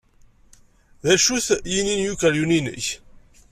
[1.03, 2.85] D acu-t yini n ukeryun-nnek?